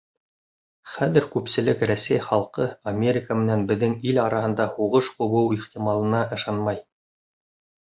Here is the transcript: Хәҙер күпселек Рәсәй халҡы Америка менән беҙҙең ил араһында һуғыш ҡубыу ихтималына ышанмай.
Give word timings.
Хәҙер 0.93 1.27
күпселек 1.35 1.83
Рәсәй 1.91 2.21
халҡы 2.29 2.65
Америка 2.93 3.37
менән 3.43 3.67
беҙҙең 3.73 3.95
ил 4.13 4.23
араһында 4.25 4.69
һуғыш 4.81 5.13
ҡубыу 5.21 5.55
ихтималына 5.61 6.25
ышанмай. 6.41 6.85